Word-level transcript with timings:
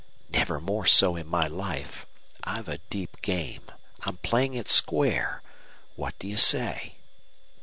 "Never 0.31 0.59
more 0.59 0.87
so 0.87 1.15
in 1.15 1.27
my 1.27 1.45
life. 1.47 2.07
I've 2.43 2.67
a 2.67 2.79
deep 2.89 3.21
game. 3.21 3.61
I'm 3.99 4.17
playing 4.17 4.55
it 4.55 4.67
square. 4.67 5.43
What 5.95 6.17
do 6.17 6.27
you 6.27 6.37
say?" 6.37 6.95